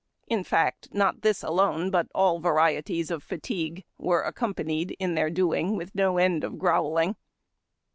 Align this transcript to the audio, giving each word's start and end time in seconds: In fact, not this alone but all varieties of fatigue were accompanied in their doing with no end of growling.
In 0.25 0.43
fact, 0.43 0.87
not 0.95 1.21
this 1.21 1.43
alone 1.43 1.91
but 1.91 2.07
all 2.15 2.39
varieties 2.39 3.11
of 3.11 3.21
fatigue 3.21 3.83
were 3.99 4.23
accompanied 4.23 4.95
in 4.97 5.13
their 5.13 5.29
doing 5.29 5.75
with 5.75 5.93
no 5.93 6.17
end 6.17 6.43
of 6.43 6.57
growling. 6.57 7.15